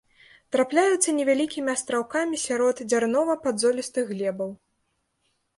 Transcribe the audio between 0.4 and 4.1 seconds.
Трапляюцца невялікімі астраўкамі сярод дзярнова-падзолістых